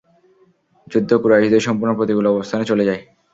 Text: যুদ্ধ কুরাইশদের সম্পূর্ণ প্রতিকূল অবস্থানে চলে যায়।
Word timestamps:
যুদ্ধ 0.87 1.11
কুরাইশদের 1.21 1.65
সম্পূর্ণ 1.67 1.91
প্রতিকূল 1.95 2.25
অবস্থানে 2.29 2.63
চলে 2.65 2.83
যায়। 2.85 3.01